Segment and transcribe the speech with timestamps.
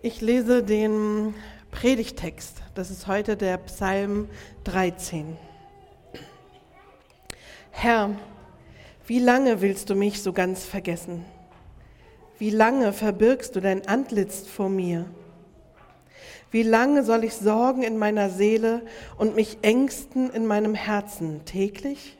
[0.00, 1.34] Ich lese den
[1.72, 2.62] Predigtext.
[2.76, 4.28] Das ist heute der Psalm
[4.62, 5.36] 13.
[7.72, 8.10] Herr,
[9.08, 11.24] wie lange willst du mich so ganz vergessen?
[12.38, 15.06] Wie lange verbirgst du dein Antlitz vor mir?
[16.52, 18.82] Wie lange soll ich sorgen in meiner Seele
[19.16, 22.16] und mich ängsten in meinem Herzen täglich?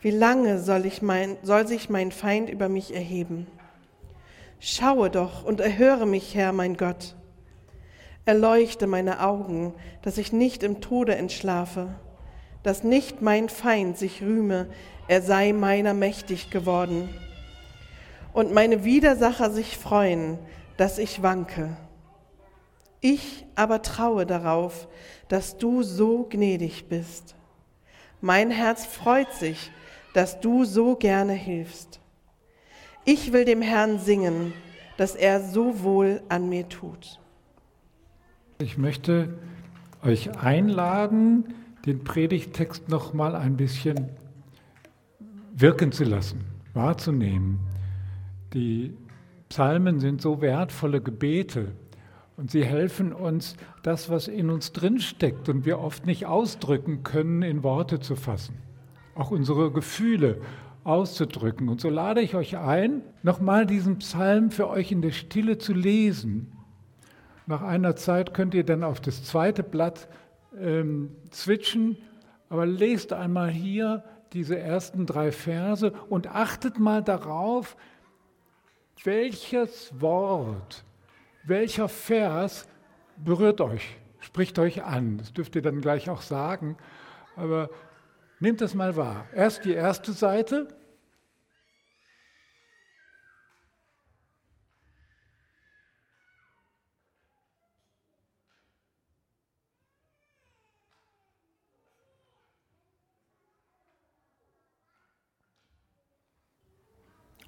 [0.00, 3.46] Wie lange soll, ich mein, soll sich mein Feind über mich erheben?
[4.62, 7.16] Schaue doch und erhöre mich, Herr, mein Gott.
[8.26, 11.88] Erleuchte meine Augen, dass ich nicht im Tode entschlafe,
[12.62, 14.68] dass nicht mein Feind sich rühme,
[15.08, 17.08] er sei meiner mächtig geworden.
[18.34, 20.38] Und meine Widersacher sich freuen,
[20.76, 21.74] dass ich wanke.
[23.00, 24.88] Ich aber traue darauf,
[25.28, 27.34] dass du so gnädig bist.
[28.20, 29.70] Mein Herz freut sich,
[30.12, 31.99] dass du so gerne hilfst.
[33.04, 34.52] Ich will dem Herrn singen,
[34.96, 37.18] dass er so wohl an mir tut.
[38.58, 39.38] Ich möchte
[40.02, 41.54] euch einladen,
[41.86, 44.10] den Predigtext noch mal ein bisschen
[45.54, 47.60] wirken zu lassen, wahrzunehmen.
[48.52, 48.94] Die
[49.48, 51.72] Psalmen sind so wertvolle Gebete
[52.36, 57.42] und sie helfen uns, das, was in uns drinsteckt und wir oft nicht ausdrücken können,
[57.42, 58.58] in Worte zu fassen.
[59.14, 60.40] Auch unsere Gefühle,
[60.84, 61.68] auszudrücken.
[61.68, 65.72] Und so lade ich euch ein, nochmal diesen Psalm für euch in der Stille zu
[65.72, 66.52] lesen.
[67.46, 70.08] Nach einer Zeit könnt ihr dann auf das zweite Blatt
[70.58, 71.96] ähm, switchen,
[72.48, 77.76] aber lest einmal hier diese ersten drei Verse und achtet mal darauf,
[79.02, 80.84] welches Wort,
[81.44, 82.68] welcher Vers
[83.16, 85.18] berührt euch, spricht euch an.
[85.18, 86.76] Das dürft ihr dann gleich auch sagen,
[87.36, 87.70] aber
[88.42, 89.26] Nehmt das mal wahr.
[89.34, 90.66] Erst die erste Seite.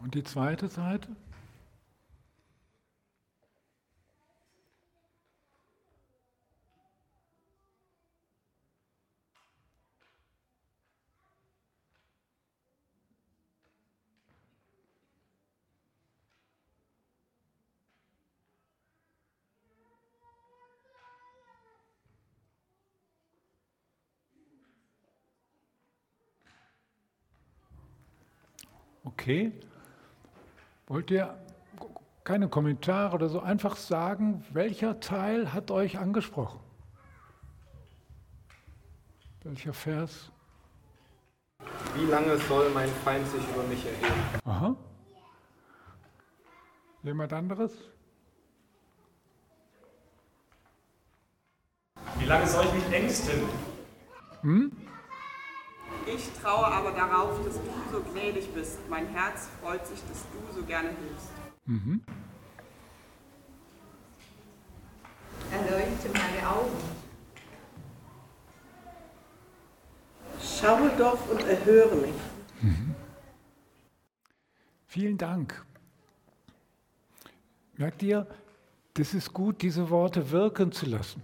[0.03, 1.09] Und die zweite Seite?
[29.05, 29.53] Okay.
[30.87, 31.37] Wollt ihr
[32.25, 36.61] keine Kommentare oder so einfach sagen, welcher Teil hat euch angesprochen?
[39.43, 40.31] Welcher Vers?
[41.97, 44.21] Wie lange soll mein Feind sich über mich erheben?
[44.45, 44.77] Aha.
[47.03, 47.73] Jemand anderes?
[52.19, 53.43] Wie lange soll ich mich ängsten?
[54.43, 54.82] Hm?
[56.07, 58.79] Ich traue aber darauf, dass du so gnädig bist.
[58.89, 61.31] Mein Herz freut sich, dass du so gerne hilfst.
[61.67, 62.03] Mhm.
[65.51, 67.03] Erleuchte meine Augen.
[70.41, 72.15] Schaue doch und erhöre mich.
[72.61, 72.95] Mhm.
[74.87, 75.65] Vielen Dank.
[77.77, 78.27] Merkt ihr,
[78.95, 81.23] das ist gut, diese Worte wirken zu lassen.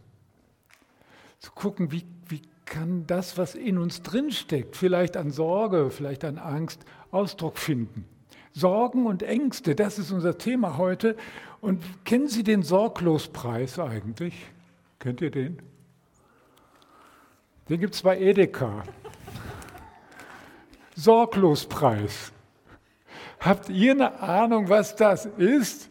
[1.38, 6.38] Zu gucken, wie, wie kann das, was in uns drinsteckt, vielleicht an Sorge, vielleicht an
[6.38, 8.04] Angst, Ausdruck finden.
[8.52, 11.16] Sorgen und Ängste, das ist unser Thema heute.
[11.60, 14.34] Und kennen Sie den Sorglospreis eigentlich?
[14.98, 15.60] Kennt ihr den?
[17.68, 18.82] Den gibt es bei Edeka.
[20.96, 22.32] Sorglospreis.
[23.40, 25.88] Habt ihr eine Ahnung, was das ist?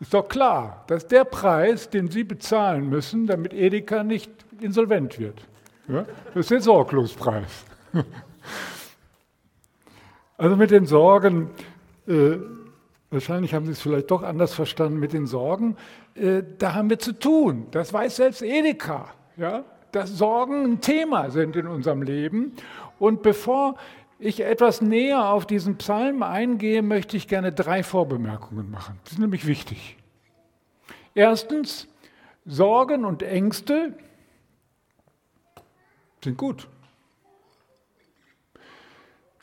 [0.00, 5.18] Ist doch klar, das ist der Preis, den Sie bezahlen müssen, damit Edeka nicht insolvent
[5.18, 5.46] wird.
[5.88, 6.04] Ja?
[6.34, 7.64] Das ist der Sorglospreis.
[10.36, 11.50] Also mit den Sorgen,
[12.08, 12.36] äh,
[13.10, 15.76] wahrscheinlich haben Sie es vielleicht doch anders verstanden, mit den Sorgen,
[16.16, 17.68] äh, da haben wir zu tun.
[17.70, 19.64] Das weiß selbst Edeka, ja?
[19.92, 22.52] dass Sorgen ein Thema sind in unserem Leben.
[22.98, 23.76] Und bevor
[24.18, 28.98] ich etwas näher auf diesen Psalm eingehe, möchte ich gerne drei Vorbemerkungen machen.
[29.04, 29.96] Das ist nämlich wichtig.
[31.14, 31.86] Erstens,
[32.44, 33.94] Sorgen und Ängste
[36.24, 36.68] sind gut.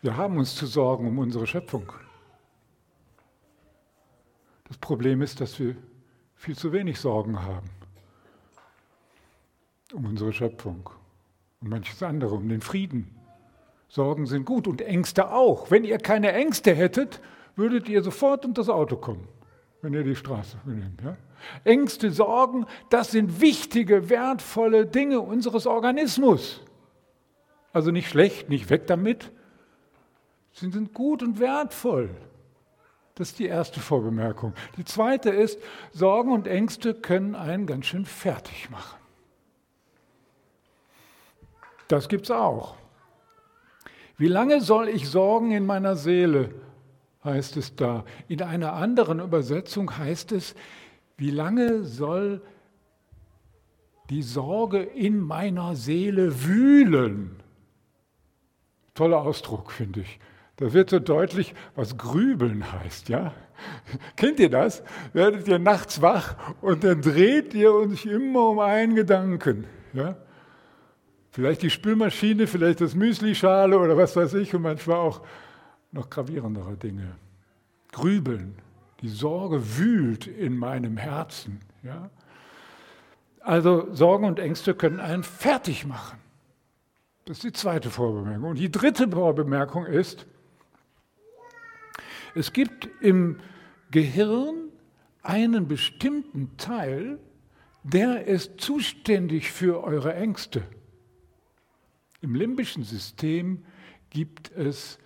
[0.02, 1.92] Wir haben uns zu sorgen um unsere Schöpfung.
[4.68, 5.76] Das Problem ist, dass wir
[6.36, 7.70] viel zu wenig Sorgen haben
[9.94, 10.90] um unsere Schöpfung
[11.62, 13.14] und manches andere, um den Frieden.
[13.90, 15.70] Sorgen sind gut und Ängste auch.
[15.70, 17.20] Wenn ihr keine Ängste hättet,
[17.56, 19.28] würdet ihr sofort unter das Auto kommen.
[19.82, 21.02] wenn ihr die Straße nehmt.
[21.02, 21.18] Ja?
[21.64, 26.62] Ängste, Sorgen, das sind wichtige, wertvolle Dinge unseres Organismus.
[27.74, 29.32] Also nicht schlecht, nicht weg damit.
[30.54, 32.10] Sie sind gut und wertvoll.
[33.16, 34.54] Das ist die erste Vorbemerkung.
[34.78, 35.60] Die zweite ist,
[35.92, 39.00] Sorgen und Ängste können einen ganz schön fertig machen.
[41.88, 42.78] Das gibt es auch.
[44.18, 46.54] Wie lange soll ich sorgen in meiner Seele,
[47.24, 48.06] heißt es da.
[48.28, 50.56] In einer anderen Übersetzung heißt es,
[51.18, 52.42] wie lange soll
[54.10, 57.41] die Sorge in meiner Seele wühlen?
[58.94, 60.20] Toller Ausdruck, finde ich.
[60.58, 63.34] Da wird so deutlich, was Grübeln heißt, ja?
[64.16, 64.84] Kennt ihr das?
[65.14, 70.16] Werdet ihr nachts wach und dann dreht ihr euch immer um einen Gedanken, ja?
[71.32, 75.22] Vielleicht die Spülmaschine, vielleicht das Müslischale oder was weiß ich und manchmal auch
[75.92, 77.16] noch gravierendere Dinge.
[77.94, 78.56] Grübeln,
[79.02, 81.62] die Sorge wühlt in meinem Herzen.
[81.84, 82.10] Ja?
[83.40, 86.20] Also Sorgen und Ängste können einen fertig machen.
[87.32, 88.50] Das ist die zweite Vorbemerkung.
[88.50, 90.26] Und die dritte Vorbemerkung ist,
[92.36, 93.38] es gibt im
[93.90, 94.68] Gehirn
[95.24, 97.20] einen bestimmten Teil,
[97.84, 100.64] der ist zuständig für eure Ängste.
[102.20, 103.64] Im limbischen System
[104.10, 105.00] gibt es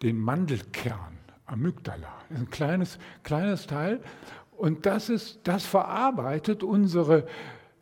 [0.00, 2.22] den Mandelkern, Amygdala.
[2.30, 4.00] Ein kleines, kleines Teil.
[4.52, 7.26] Und das, ist, das verarbeitet unsere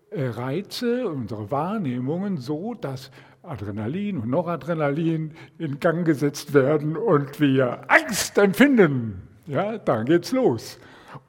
[0.09, 3.11] äh, Reize, unsere Wahrnehmungen so, dass
[3.47, 9.23] Adrenalin und Noradrenalin in Gang gesetzt werden und wir Angst empfinden.
[9.47, 10.79] Ja, dann geht's los.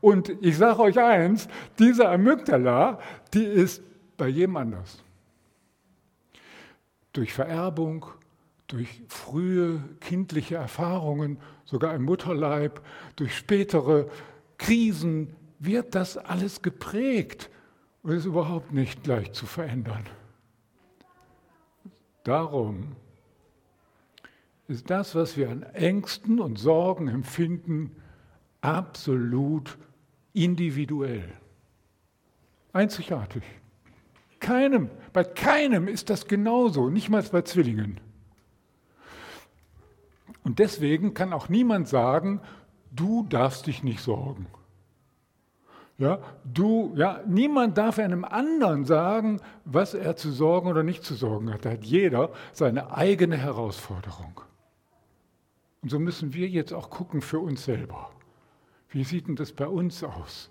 [0.02, 1.48] Und ich sage euch eins,
[1.80, 3.00] diese Amygdala,
[3.34, 3.81] die ist
[4.18, 5.04] bei jedem anders
[7.18, 8.06] durch Vererbung,
[8.68, 12.81] durch frühe kindliche Erfahrungen, sogar im Mutterleib,
[13.16, 14.08] durch spätere
[14.60, 17.50] Krisen wird das alles geprägt
[18.04, 20.06] und ist überhaupt nicht leicht zu verändern.
[22.28, 22.98] Darum
[24.68, 27.96] ist das, was wir an Ängsten und Sorgen empfinden,
[28.60, 29.78] absolut
[30.34, 31.32] individuell,
[32.74, 33.44] einzigartig.
[34.42, 38.02] Keinem, bei keinem ist das genauso, nicht mal bei Zwillingen.
[40.44, 42.42] Und deswegen kann auch niemand sagen,
[42.92, 44.48] du darfst dich nicht sorgen.
[45.98, 51.16] Ja, du, ja, niemand darf einem anderen sagen, was er zu sorgen oder nicht zu
[51.16, 51.66] sorgen hat.
[51.66, 54.42] Da hat jeder seine eigene Herausforderung.
[55.82, 58.12] Und so müssen wir jetzt auch gucken für uns selber.
[58.90, 60.50] Wie sieht denn das bei uns aus?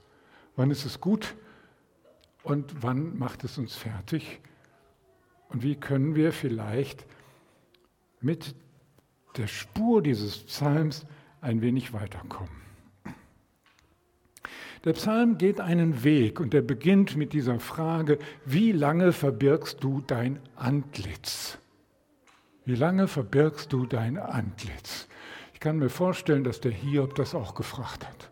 [0.57, 1.37] Wann ist es gut,
[2.47, 4.41] und wann macht es uns fertig?
[5.49, 7.05] Und wie können wir vielleicht
[8.21, 8.55] mit
[9.37, 11.07] der Spur dieses Psalms
[11.41, 12.66] ein wenig weiterkommen?
[14.85, 20.03] Der Psalm geht einen Weg und er beginnt mit dieser Frage, wie lange verbirgst du
[20.07, 21.59] dein Antlitz?
[22.65, 25.09] Wie lange verbirgst du dein Antlitz?
[25.55, 28.31] Ich kann mir vorstellen, dass der Hiob das auch gefragt hat.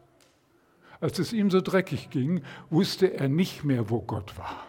[1.00, 4.66] Als es ihm so dreckig ging, wusste er nicht mehr, wo Gott war.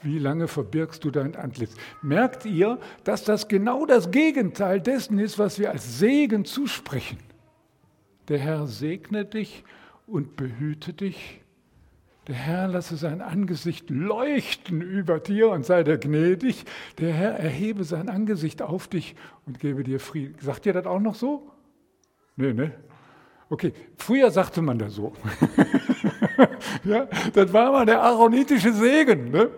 [0.00, 1.74] Wie lange verbirgst du dein Antlitz?
[2.02, 7.18] Merkt ihr, dass das genau das Gegenteil dessen ist, was wir als Segen zusprechen?
[8.28, 9.64] Der Herr segne dich
[10.08, 11.40] und behüte dich.
[12.26, 16.64] Der Herr lasse sein Angesicht leuchten über dir und sei dir gnädig.
[16.98, 19.16] Der Herr erhebe sein Angesicht auf dich
[19.46, 20.36] und gebe dir Frieden.
[20.40, 21.50] Sagt ihr das auch noch so?
[22.36, 22.72] Nee, ne?
[23.48, 25.14] Okay, früher sagte man das so.
[26.84, 29.30] ja, das war mal der aaronitische Segen.
[29.30, 29.50] Ne?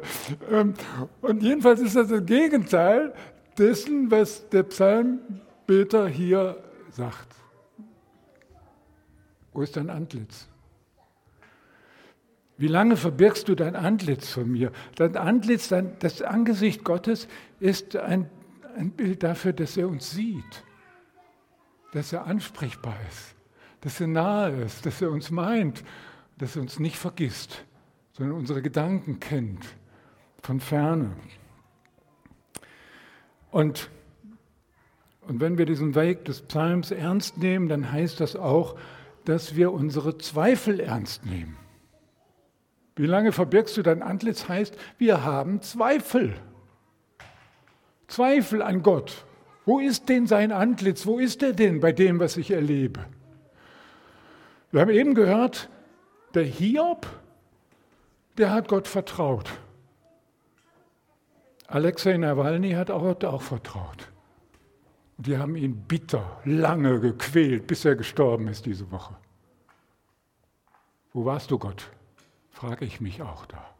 [0.48, 0.74] Ähm,
[1.22, 3.12] und jedenfalls ist das das Gegenteil
[3.58, 6.56] dessen, was der Psalmbeter hier
[6.92, 7.34] sagt.
[9.52, 10.48] Wo ist dein Antlitz?
[12.56, 14.70] Wie lange verbirgst du dein Antlitz von mir?
[14.96, 17.26] Dein Antlitz, dein, das Angesicht Gottes
[17.58, 18.28] ist ein,
[18.76, 20.64] ein Bild dafür, dass er uns sieht,
[21.92, 23.34] dass er ansprechbar ist
[23.80, 25.84] dass er nahe ist, dass er uns meint,
[26.38, 27.64] dass er uns nicht vergisst,
[28.12, 29.64] sondern unsere Gedanken kennt
[30.42, 31.16] von ferne.
[33.50, 33.90] Und,
[35.22, 38.78] und wenn wir diesen Weg des Psalms ernst nehmen, dann heißt das auch,
[39.24, 41.56] dass wir unsere Zweifel ernst nehmen.
[42.96, 46.34] Wie lange verbirgst du dein Antlitz heißt, wir haben Zweifel.
[48.08, 49.24] Zweifel an Gott.
[49.64, 51.06] Wo ist denn sein Antlitz?
[51.06, 53.06] Wo ist er denn bei dem, was ich erlebe?
[54.72, 55.68] Wir haben eben gehört,
[56.34, 57.06] der Hiob,
[58.38, 59.50] der hat Gott vertraut.
[61.66, 64.08] Alexei Nawalny hat auch Gott auch vertraut.
[65.20, 69.14] Die haben ihn bitter, lange gequält, bis er gestorben ist diese Woche.
[71.12, 71.90] Wo warst du, Gott?
[72.50, 73.74] Frage ich mich auch da.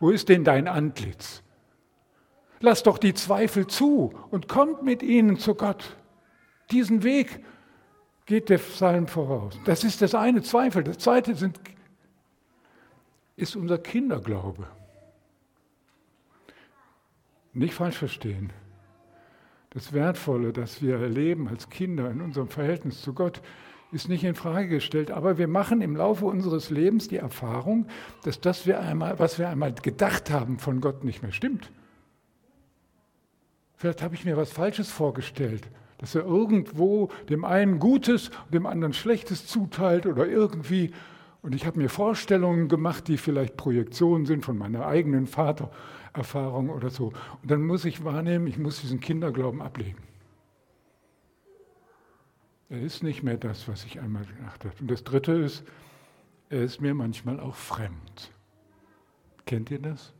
[0.00, 1.42] Wo ist denn dein Antlitz?
[2.60, 5.94] Lass doch die Zweifel zu und kommt mit ihnen zu Gott.
[6.70, 7.44] Diesen Weg
[8.24, 9.58] geht der Psalm voraus.
[9.66, 10.84] Das ist das eine Zweifel.
[10.84, 11.60] Das zweite sind,
[13.36, 14.66] ist unser Kinderglaube.
[17.52, 18.54] Nicht falsch verstehen.
[19.76, 23.42] Das Wertvolle, das wir erleben als Kinder in unserem Verhältnis zu Gott,
[23.92, 25.10] ist nicht in Frage gestellt.
[25.10, 27.86] Aber wir machen im Laufe unseres Lebens die Erfahrung,
[28.24, 31.70] dass das, wir einmal, was wir einmal gedacht haben, von Gott nicht mehr stimmt.
[33.74, 35.68] Vielleicht habe ich mir was Falsches vorgestellt,
[35.98, 40.90] dass er irgendwo dem einen Gutes und dem anderen Schlechtes zuteilt oder irgendwie.
[41.42, 45.26] Und ich habe mir Vorstellungen gemacht, die vielleicht Projektionen sind von meiner eigenen
[46.24, 47.12] Vatererfahrung oder so.
[47.42, 50.02] Und dann muss ich wahrnehmen, ich muss diesen Kinderglauben ablegen.
[52.68, 54.74] Er ist nicht mehr das, was ich einmal gedacht habe.
[54.80, 55.64] Und das Dritte ist,
[56.48, 58.32] er ist mir manchmal auch fremd.
[59.44, 60.12] Kennt ihr das?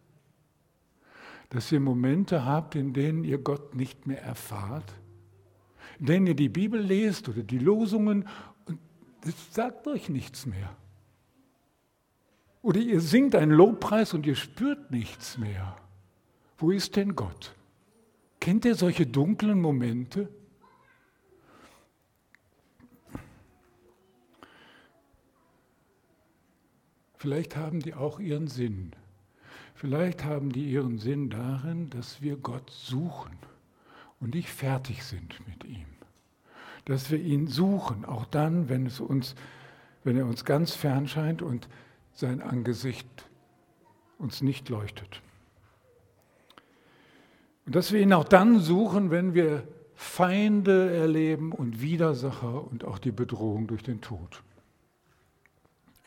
[1.50, 4.94] Dass ihr Momente habt, in denen ihr Gott nicht mehr erfahrt,
[5.98, 8.28] in denen ihr die Bibel lest oder die Losungen
[8.66, 8.78] und
[9.24, 10.76] es sagt euch nichts mehr.
[12.62, 15.76] Oder ihr singt einen Lobpreis und ihr spürt nichts mehr.
[16.58, 17.54] Wo ist denn Gott?
[18.40, 20.28] Kennt ihr solche dunklen Momente?
[27.18, 28.92] Vielleicht haben die auch ihren Sinn.
[29.74, 33.36] Vielleicht haben die ihren Sinn darin, dass wir Gott suchen
[34.20, 35.86] und nicht fertig sind mit ihm.
[36.86, 39.34] Dass wir ihn suchen, auch dann, wenn, es uns,
[40.04, 41.68] wenn er uns ganz fern scheint und
[42.12, 43.28] sein Angesicht
[44.18, 45.20] uns nicht leuchtet.
[47.66, 52.98] Und dass wir ihn auch dann suchen, wenn wir Feinde erleben und Widersacher und auch
[52.98, 54.42] die Bedrohung durch den Tod.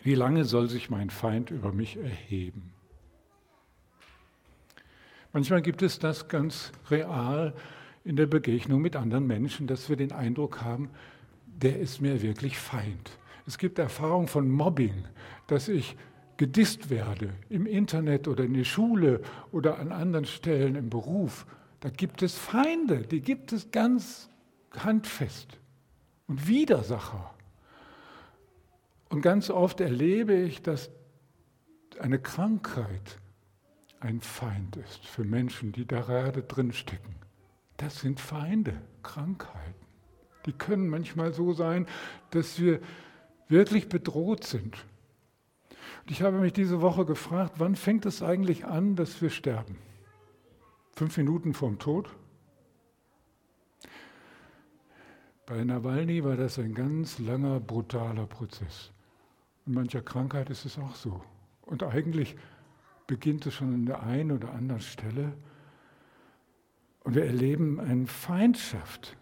[0.01, 2.71] Wie lange soll sich mein Feind über mich erheben?
[5.33, 7.53] Manchmal gibt es das ganz real
[8.05, 10.89] in der Begegnung mit anderen Menschen, dass wir den Eindruck haben,
[11.45, 13.11] der ist mir wirklich Feind.
[13.45, 15.03] Es gibt Erfahrungen von Mobbing,
[15.47, 15.97] dass ich
[16.39, 21.45] gedisst werde im Internet oder in der Schule oder an anderen Stellen im Beruf.
[21.81, 24.29] Da gibt es Feinde, die gibt es ganz
[24.71, 25.59] handfest
[26.27, 27.33] und Widersacher.
[29.09, 30.89] Und ganz oft erlebe ich, dass
[31.99, 33.17] eine Krankheit
[33.99, 37.15] ein Feind ist für Menschen, die da gerade drin stecken.
[37.75, 39.85] Das sind Feinde, Krankheiten.
[40.45, 41.85] Die können manchmal so sein,
[42.31, 42.79] dass wir
[43.49, 44.77] wirklich bedroht sind.
[46.09, 49.77] Ich habe mich diese Woche gefragt, wann fängt es eigentlich an, dass wir sterben?
[50.93, 52.09] Fünf Minuten vorm Tod?
[55.45, 58.91] Bei Nawalny war das ein ganz langer, brutaler Prozess.
[59.67, 61.21] In mancher Krankheit ist es auch so.
[61.61, 62.35] Und eigentlich
[63.05, 65.33] beginnt es schon an der einen oder anderen Stelle.
[67.03, 69.15] Und wir erleben eine Feindschaft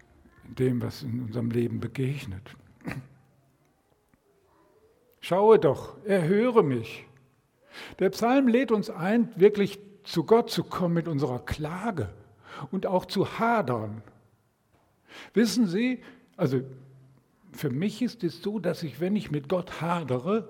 [0.46, 2.56] in dem, was in unserem Leben begegnet.
[5.28, 7.04] Schaue doch, erhöre mich.
[7.98, 12.08] Der Psalm lädt uns ein, wirklich zu Gott zu kommen mit unserer Klage
[12.70, 14.00] und auch zu hadern.
[15.34, 16.02] Wissen Sie,
[16.38, 16.62] also
[17.52, 20.48] für mich ist es so, dass ich, wenn ich mit Gott hadere,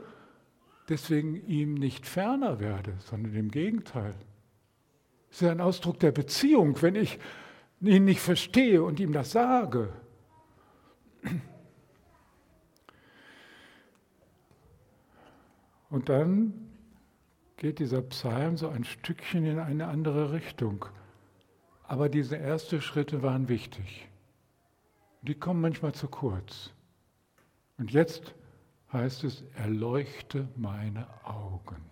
[0.89, 4.15] deswegen ihm nicht ferner werde, sondern im Gegenteil.
[5.29, 7.19] Es ist ein Ausdruck der Beziehung, wenn ich
[7.81, 9.89] ihn nicht verstehe und ihm das sage.
[15.91, 16.53] Und dann
[17.57, 20.85] geht dieser Psalm so ein Stückchen in eine andere Richtung.
[21.85, 24.09] Aber diese ersten Schritte waren wichtig.
[25.23, 26.73] Die kommen manchmal zu kurz.
[27.79, 28.35] Und jetzt
[28.93, 31.83] heißt es, erleuchte meine Augen.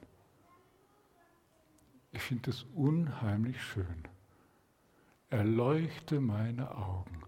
[2.13, 4.05] Ich finde es unheimlich schön.
[5.29, 7.23] Erleuchte meine Augen.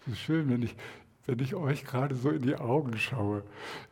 [0.00, 0.76] Es ist schön, wenn ich,
[1.26, 3.44] wenn ich euch gerade so in die Augen schaue.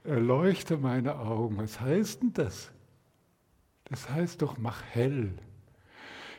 [0.05, 1.59] Erleuchte meine Augen.
[1.59, 2.71] Was heißt denn das?
[3.85, 5.35] Das heißt doch, mach hell.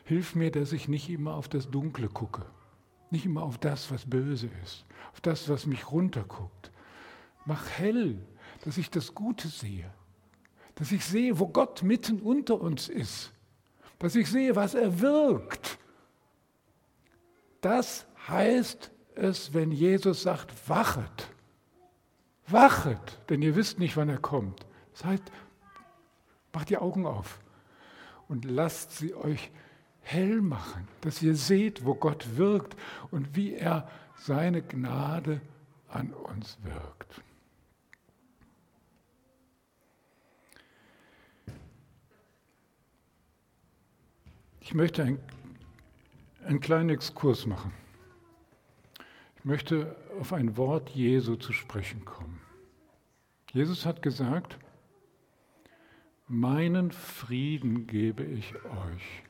[0.03, 2.45] Hilf mir, dass ich nicht immer auf das Dunkle gucke.
[3.11, 4.85] Nicht immer auf das, was böse ist.
[5.13, 6.71] Auf das, was mich runterguckt
[7.45, 8.17] Mach hell,
[8.63, 9.91] dass ich das Gute sehe.
[10.75, 13.33] Dass ich sehe, wo Gott mitten unter uns ist.
[13.97, 15.79] Dass ich sehe, was er wirkt.
[17.61, 21.29] Das heißt es, wenn Jesus sagt, wachet,
[22.47, 24.65] wachet, denn ihr wisst nicht, wann er kommt.
[24.93, 25.23] Das heißt,
[26.53, 27.39] macht die Augen auf
[28.27, 29.51] und lasst sie euch
[30.01, 32.75] hell machen, dass ihr seht, wo Gott wirkt
[33.11, 35.41] und wie er seine Gnade
[35.87, 37.21] an uns wirkt.
[44.61, 45.17] Ich möchte
[46.45, 47.73] einen kleinen Exkurs machen.
[49.39, 52.41] Ich möchte auf ein Wort Jesu zu sprechen kommen.
[53.53, 54.59] Jesus hat gesagt,
[56.27, 59.23] meinen Frieden gebe ich euch.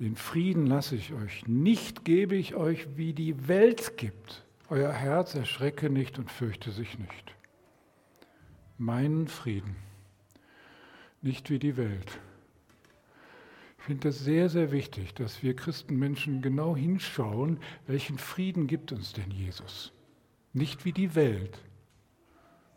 [0.00, 4.44] Den Frieden lasse ich euch, nicht gebe ich euch, wie die Welt gibt.
[4.68, 7.34] Euer Herz erschrecke nicht und fürchte sich nicht.
[8.76, 9.76] Meinen Frieden,
[11.22, 12.20] nicht wie die Welt.
[13.82, 17.58] Ich finde das sehr, sehr wichtig, dass wir Christenmenschen genau hinschauen,
[17.88, 19.92] welchen Frieden gibt uns denn Jesus?
[20.52, 21.58] Nicht wie die Welt.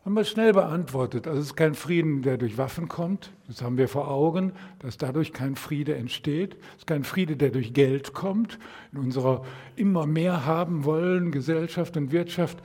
[0.04, 1.28] Haben wir schnell beantwortet.
[1.28, 3.30] Also es ist kein Frieden, der durch Waffen kommt.
[3.46, 6.56] Das haben wir vor Augen, dass dadurch kein Friede entsteht.
[6.72, 8.58] Es ist kein Friede, der durch Geld kommt.
[8.90, 9.44] In unserer
[9.76, 12.58] immer mehr haben wollen Gesellschaft und Wirtschaft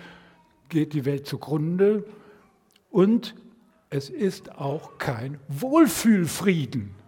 [0.69, 2.05] geht die Welt zugrunde.
[2.89, 3.35] Und
[3.91, 7.00] es ist auch kein Wohlfühlfrieden.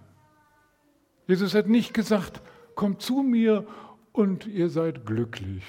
[1.28, 2.42] Jesus hat nicht gesagt,
[2.76, 3.66] kommt zu mir
[4.12, 5.64] und ihr seid glücklich.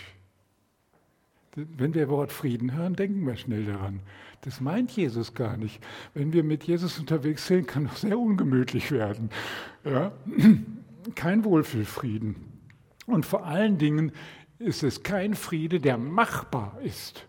[1.55, 4.01] Wenn wir Wort Frieden hören, denken wir schnell daran.
[4.41, 5.83] Das meint Jesus gar nicht.
[6.13, 9.31] Wenn wir mit Jesus unterwegs sind, kann es sehr ungemütlich werden.
[9.85, 10.13] Ja?
[11.15, 12.37] Kein Wohlfühlfrieden.
[13.07, 14.13] Und vor allen Dingen
[14.59, 17.27] ist es kein Friede, der machbar ist.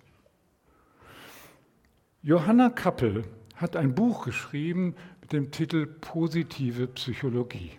[2.22, 7.72] Johanna Kappel hat ein Buch geschrieben mit dem Titel Positive Psychologie.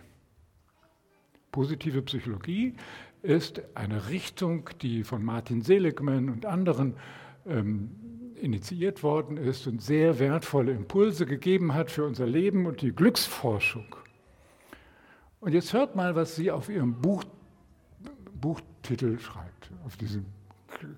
[1.51, 2.75] Positive Psychologie
[3.23, 6.95] ist eine Richtung, die von Martin Seligman und anderen
[7.47, 7.89] ähm,
[8.41, 13.95] initiiert worden ist und sehr wertvolle Impulse gegeben hat für unser Leben und die Glücksforschung.
[15.39, 17.23] Und jetzt hört mal, was sie auf ihrem Buch,
[18.39, 20.25] Buchtitel schreibt, auf diesem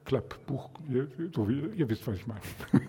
[0.06, 0.70] Klappbuch,
[1.34, 2.42] so wie ihr wisst, was ich meine.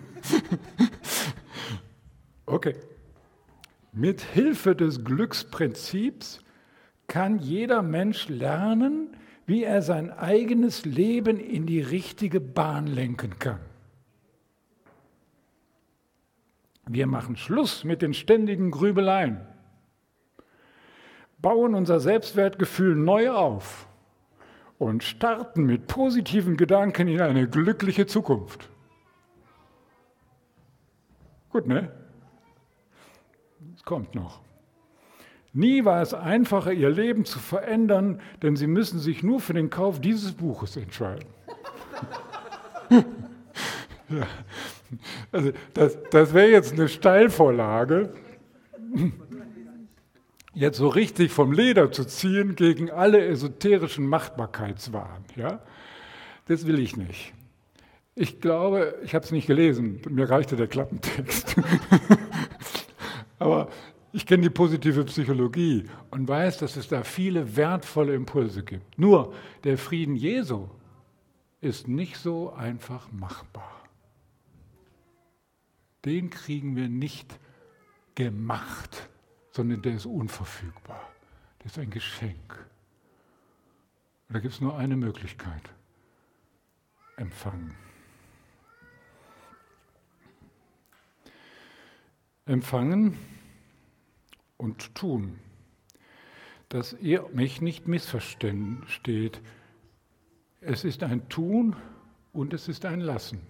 [2.45, 2.75] okay.
[3.93, 6.39] Mit Hilfe des Glücksprinzips
[7.11, 13.59] kann jeder Mensch lernen, wie er sein eigenes Leben in die richtige Bahn lenken kann.
[16.87, 19.45] Wir machen Schluss mit den ständigen Grübeleien,
[21.39, 23.89] bauen unser Selbstwertgefühl neu auf
[24.79, 28.69] und starten mit positiven Gedanken in eine glückliche Zukunft.
[31.49, 31.91] Gut, ne?
[33.75, 34.39] Es kommt noch.
[35.53, 39.69] Nie war es einfacher, ihr Leben zu verändern, denn sie müssen sich nur für den
[39.69, 41.25] Kauf dieses Buches entscheiden.
[44.09, 44.27] ja.
[45.31, 48.13] Also das, das wäre jetzt eine Steilvorlage,
[50.53, 55.23] jetzt so richtig vom Leder zu ziehen gegen alle esoterischen Machtbarkeitswahn.
[55.35, 55.61] Ja?
[56.47, 57.33] Das will ich nicht.
[58.15, 61.55] Ich glaube, ich habe es nicht gelesen, mir reichte der Klappentext.
[63.39, 63.69] Aber
[64.13, 68.97] ich kenne die positive Psychologie und weiß, dass es da viele wertvolle Impulse gibt.
[68.97, 70.67] Nur der Frieden Jesu
[71.61, 73.83] ist nicht so einfach machbar.
[76.03, 77.39] Den kriegen wir nicht
[78.15, 79.09] gemacht,
[79.51, 81.09] sondern der ist unverfügbar.
[81.59, 82.65] Der ist ein Geschenk.
[84.27, 85.69] Und da gibt es nur eine Möglichkeit.
[87.15, 87.75] Empfangen.
[92.45, 93.17] Empfangen
[94.61, 95.39] und tun,
[96.69, 99.41] dass ihr mich nicht missversteht.
[100.61, 101.75] Es ist ein Tun
[102.31, 103.41] und es ist ein Lassen.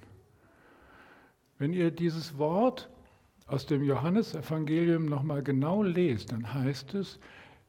[1.57, 2.89] Wenn ihr dieses Wort
[3.45, 7.19] aus dem Johannesevangelium nochmal genau lest, dann heißt es,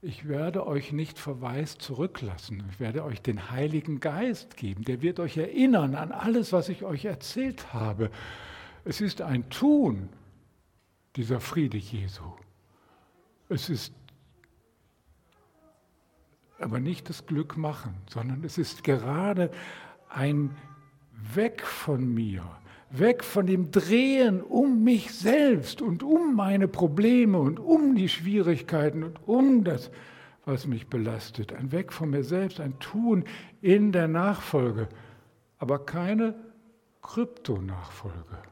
[0.00, 2.64] ich werde euch nicht verwaist zurücklassen.
[2.70, 4.84] Ich werde euch den Heiligen Geist geben.
[4.84, 8.10] Der wird euch erinnern an alles, was ich euch erzählt habe.
[8.84, 10.08] Es ist ein Tun,
[11.16, 12.22] dieser Friede Jesu.
[13.52, 13.92] Es ist
[16.58, 19.50] aber nicht das Glück machen, sondern es ist gerade
[20.08, 20.56] ein
[21.34, 22.44] Weg von mir,
[22.90, 29.02] weg von dem Drehen um mich selbst und um meine Probleme und um die Schwierigkeiten
[29.02, 29.90] und um das,
[30.44, 31.52] was mich belastet.
[31.52, 33.24] Ein Weg von mir selbst, ein Tun
[33.60, 34.88] in der Nachfolge,
[35.58, 36.34] aber keine
[37.02, 38.51] Kryptonachfolge.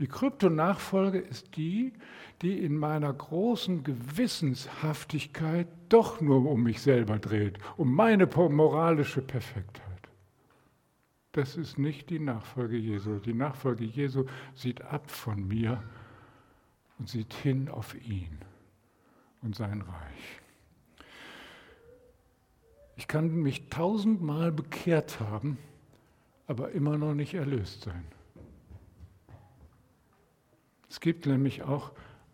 [0.00, 1.92] Die Kryptonachfolge ist die,
[2.40, 9.84] die in meiner großen Gewissenshaftigkeit doch nur um mich selber dreht, um meine moralische Perfektheit.
[11.32, 13.18] Das ist nicht die Nachfolge Jesu.
[13.18, 15.82] Die Nachfolge Jesu sieht ab von mir
[16.98, 18.38] und sieht hin auf ihn
[19.42, 20.40] und sein Reich.
[22.96, 25.58] Ich kann mich tausendmal bekehrt haben,
[26.46, 28.04] aber immer noch nicht erlöst sein.
[30.90, 31.92] Es gibt nämlich auch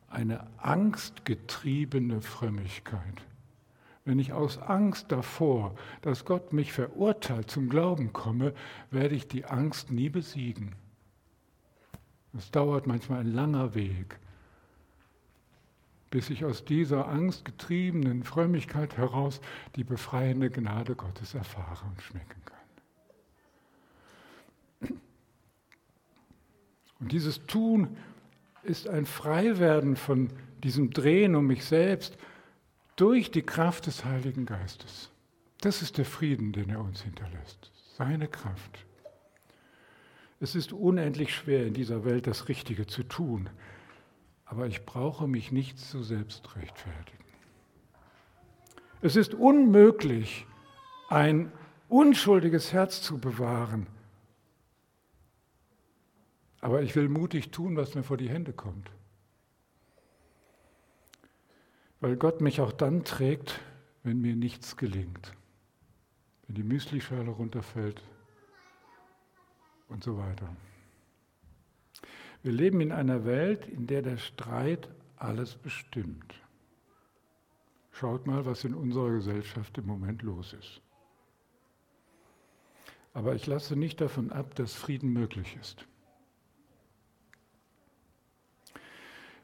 [0.08, 3.22] eine angstgetriebene Frömmigkeit.
[4.06, 8.54] Wenn ich aus Angst davor, dass Gott mich verurteilt, zum Glauben komme,
[8.90, 10.74] werde ich die Angst nie besiegen.
[12.36, 14.18] Es dauert manchmal ein langer Weg,
[16.10, 19.40] bis ich aus dieser angstgetriebenen Frömmigkeit heraus
[19.74, 22.56] die befreiende Gnade Gottes erfahre und schmecken kann.
[27.00, 27.96] Und dieses Tun
[28.66, 30.30] ist ein Freiwerden von
[30.62, 32.16] diesem Drehen um mich selbst
[32.96, 35.10] durch die Kraft des Heiligen Geistes.
[35.60, 37.70] Das ist der Frieden, den er uns hinterlässt.
[37.96, 38.84] Seine Kraft.
[40.40, 43.48] Es ist unendlich schwer in dieser Welt das Richtige zu tun,
[44.44, 47.24] aber ich brauche mich nicht zu selbst rechtfertigen.
[49.00, 50.46] Es ist unmöglich,
[51.08, 51.52] ein
[51.88, 53.86] unschuldiges Herz zu bewahren,
[56.66, 58.90] aber ich will mutig tun, was mir vor die Hände kommt.
[62.00, 63.60] Weil Gott mich auch dann trägt,
[64.02, 65.32] wenn mir nichts gelingt.
[66.44, 68.02] Wenn die Müslischale runterfällt
[69.88, 70.56] und so weiter.
[72.42, 76.34] Wir leben in einer Welt, in der der Streit alles bestimmt.
[77.92, 80.80] Schaut mal, was in unserer Gesellschaft im Moment los ist.
[83.14, 85.86] Aber ich lasse nicht davon ab, dass Frieden möglich ist.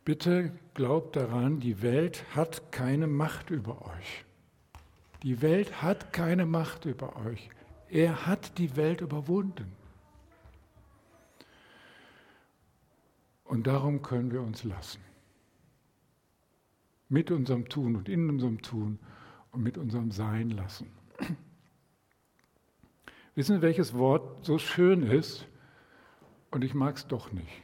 [0.05, 4.25] Bitte glaubt daran, die Welt hat keine Macht über euch.
[5.23, 7.51] Die Welt hat keine Macht über euch.
[7.89, 9.71] Er hat die Welt überwunden.
[13.45, 15.01] Und darum können wir uns lassen.
[17.09, 18.99] Mit unserem Tun und in unserem Tun
[19.53, 20.91] und mit unserem Sein lassen.
[23.35, 25.47] Wissen Sie, welches Wort so schön ist?
[26.51, 27.63] Und ich mag es doch nicht.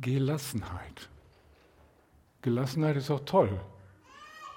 [0.00, 1.08] Gelassenheit.
[2.42, 3.60] Gelassenheit ist auch toll.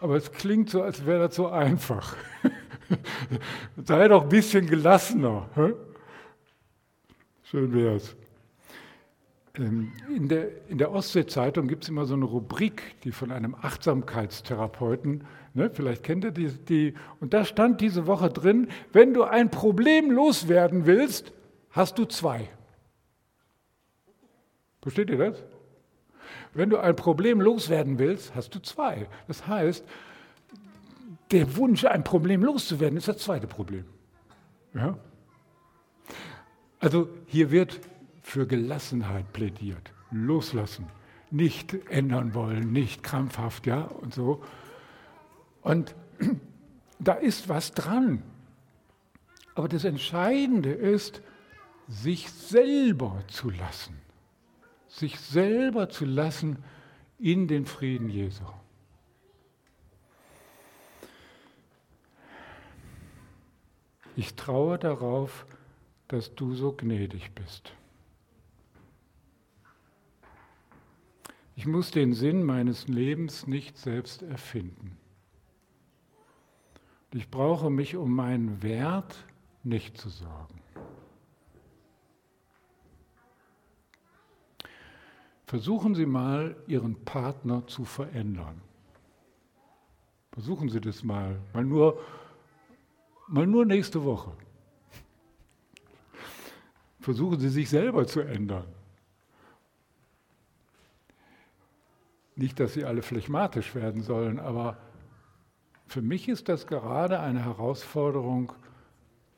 [0.01, 2.15] Aber es klingt so, als wäre das so einfach.
[3.85, 5.47] Sei doch ein bisschen gelassener.
[7.43, 8.15] Schön wäre es.
[9.57, 13.55] Ähm, in der, in der Ostsee-Zeitung gibt es immer so eine Rubrik, die von einem
[13.55, 19.23] Achtsamkeitstherapeuten, ne, vielleicht kennt ihr die, die, und da stand diese Woche drin, wenn du
[19.23, 21.33] ein Problem loswerden willst,
[21.69, 22.49] hast du zwei.
[24.83, 25.41] Versteht ihr das?
[26.53, 29.07] Wenn du ein Problem loswerden willst, hast du zwei.
[29.27, 29.85] Das heißt,
[31.31, 33.85] der Wunsch, ein Problem loszuwerden, ist das zweite Problem.
[34.73, 34.97] Ja?
[36.79, 37.79] Also hier wird
[38.21, 39.93] für Gelassenheit plädiert.
[40.11, 40.87] Loslassen,
[41.31, 44.43] nicht ändern wollen, nicht krampfhaft, ja, und so.
[45.61, 45.95] Und
[46.99, 48.21] da ist was dran.
[49.55, 51.21] Aber das Entscheidende ist,
[51.87, 54.02] sich selber zu lassen
[54.93, 56.63] sich selber zu lassen
[57.17, 58.43] in den Frieden Jesu.
[64.15, 65.47] Ich traue darauf,
[66.07, 67.73] dass du so gnädig bist.
[71.55, 74.97] Ich muss den Sinn meines Lebens nicht selbst erfinden.
[77.11, 79.15] Ich brauche mich um meinen Wert
[79.63, 80.62] nicht zu sorgen.
[85.53, 88.59] Versuchen Sie mal, Ihren Partner zu verändern.
[90.31, 91.99] Versuchen Sie das mal, mal nur,
[93.27, 94.31] mal nur nächste Woche.
[97.01, 98.65] Versuchen Sie sich selber zu ändern.
[102.35, 104.79] Nicht, dass Sie alle phlegmatisch werden sollen, aber
[105.85, 108.53] für mich ist das gerade eine Herausforderung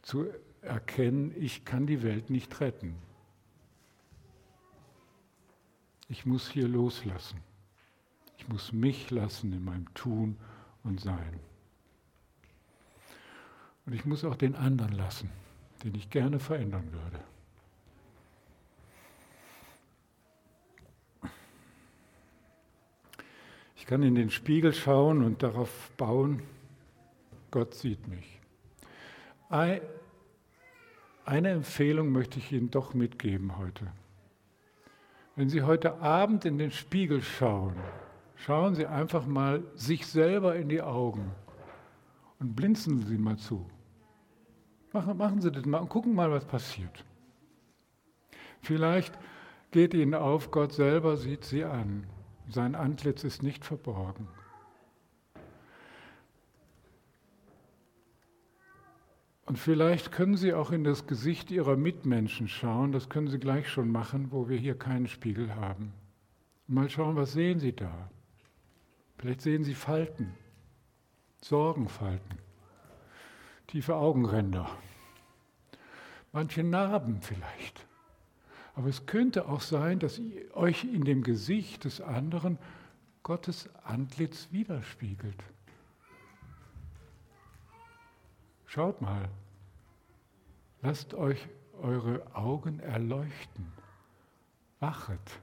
[0.02, 0.28] zu
[0.62, 2.96] erkennen, ich kann die Welt nicht retten.
[6.08, 7.40] Ich muss hier loslassen.
[8.38, 10.38] Ich muss mich lassen in meinem Tun
[10.84, 11.40] und Sein.
[13.86, 15.30] Und ich muss auch den anderen lassen,
[15.84, 17.20] den ich gerne verändern würde.
[23.76, 26.42] Ich kann in den Spiegel schauen und darauf bauen,
[27.52, 28.40] Gott sieht mich.
[29.50, 29.82] Eine
[31.26, 33.92] Empfehlung möchte ich Ihnen doch mitgeben heute.
[35.36, 37.76] Wenn Sie heute Abend in den Spiegel schauen,
[38.36, 41.32] schauen Sie einfach mal sich selber in die Augen
[42.40, 43.70] und blinzeln Sie mal zu.
[44.94, 47.04] Machen, machen Sie das mal und gucken mal, was passiert.
[48.62, 49.14] Vielleicht
[49.72, 52.08] geht Ihnen auf, Gott selber sieht Sie an.
[52.50, 54.30] Sein Antlitz ist nicht verborgen.
[59.46, 63.70] Und vielleicht können Sie auch in das Gesicht Ihrer Mitmenschen schauen, das können Sie gleich
[63.70, 65.94] schon machen, wo wir hier keinen Spiegel haben.
[66.68, 68.10] Mal schauen, was sehen Sie da?
[69.20, 70.34] Vielleicht sehen Sie Falten,
[71.42, 72.40] Sorgenfalten,
[73.68, 74.68] tiefe Augenränder,
[76.32, 77.86] manche Narben vielleicht.
[78.74, 80.20] Aber es könnte auch sein, dass
[80.54, 82.58] euch in dem Gesicht des anderen
[83.22, 85.42] Gottes Antlitz widerspiegelt.
[88.76, 89.30] Schaut mal,
[90.82, 91.48] lasst euch
[91.82, 93.72] eure Augen erleuchten,
[94.82, 95.40] wachet.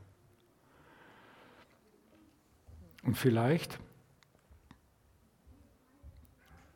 [3.05, 3.79] Und vielleicht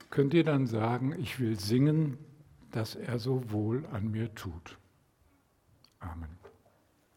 [0.09, 2.17] könnt ihr dann sagen, ich will singen,
[2.71, 4.79] dass er so wohl an mir tut.
[5.99, 6.36] Amen.